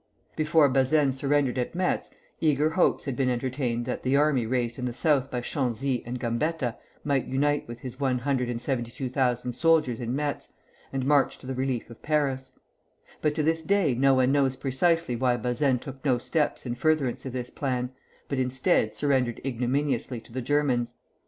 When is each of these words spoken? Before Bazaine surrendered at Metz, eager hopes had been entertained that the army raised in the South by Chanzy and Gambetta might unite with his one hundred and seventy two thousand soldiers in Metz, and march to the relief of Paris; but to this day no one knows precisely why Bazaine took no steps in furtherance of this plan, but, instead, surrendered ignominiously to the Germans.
Before 0.35 0.67
Bazaine 0.67 1.11
surrendered 1.11 1.59
at 1.59 1.75
Metz, 1.75 2.09
eager 2.39 2.71
hopes 2.71 3.05
had 3.05 3.15
been 3.15 3.29
entertained 3.29 3.85
that 3.85 4.01
the 4.01 4.15
army 4.15 4.47
raised 4.47 4.79
in 4.79 4.85
the 4.85 4.93
South 4.93 5.29
by 5.29 5.41
Chanzy 5.41 6.01
and 6.07 6.19
Gambetta 6.19 6.75
might 7.03 7.27
unite 7.27 7.67
with 7.67 7.81
his 7.81 7.99
one 7.99 8.17
hundred 8.17 8.49
and 8.49 8.59
seventy 8.59 8.89
two 8.89 9.09
thousand 9.09 9.53
soldiers 9.53 9.99
in 9.99 10.15
Metz, 10.15 10.49
and 10.91 11.05
march 11.05 11.37
to 11.37 11.45
the 11.45 11.53
relief 11.53 11.91
of 11.91 12.01
Paris; 12.01 12.51
but 13.21 13.35
to 13.35 13.43
this 13.43 13.61
day 13.61 13.93
no 13.93 14.15
one 14.15 14.31
knows 14.31 14.55
precisely 14.55 15.15
why 15.15 15.37
Bazaine 15.37 15.77
took 15.77 16.03
no 16.03 16.17
steps 16.17 16.65
in 16.65 16.73
furtherance 16.73 17.23
of 17.27 17.33
this 17.33 17.51
plan, 17.51 17.91
but, 18.27 18.39
instead, 18.39 18.95
surrendered 18.95 19.39
ignominiously 19.45 20.19
to 20.21 20.31
the 20.31 20.41
Germans. 20.41 20.95